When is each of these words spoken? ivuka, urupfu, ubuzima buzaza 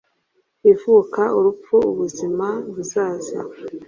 ivuka, 0.71 1.21
urupfu, 1.37 1.75
ubuzima 1.91 2.47
buzaza 2.73 3.39